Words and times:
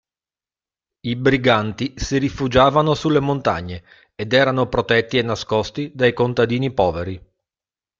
I 1.01 1.15
briganti 1.15 1.93
si 1.95 2.17
rifugiavano 2.17 2.95
sulle 2.95 3.19
montagne 3.19 3.83
ed 4.15 4.33
erano 4.33 4.67
protetti 4.67 5.19
e 5.19 5.21
nascosti 5.21 5.91
dai 5.93 6.11
contadini 6.11 6.71
poveri. 6.73 7.23